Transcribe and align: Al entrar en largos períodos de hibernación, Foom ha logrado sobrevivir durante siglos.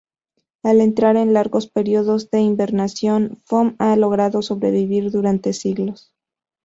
Al 0.63 0.81
entrar 0.81 1.15
en 1.15 1.31
largos 1.33 1.67
períodos 1.67 2.31
de 2.31 2.41
hibernación, 2.41 3.39
Foom 3.45 3.75
ha 3.77 3.95
logrado 3.95 4.41
sobrevivir 4.41 5.11
durante 5.11 5.53
siglos. 5.53 6.11